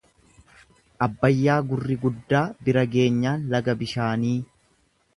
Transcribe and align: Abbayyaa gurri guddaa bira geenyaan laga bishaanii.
Abbayyaa 1.07 1.59
gurri 1.73 1.99
guddaa 2.07 2.43
bira 2.65 2.87
geenyaan 2.97 3.49
laga 3.55 3.81
bishaanii. 3.85 4.37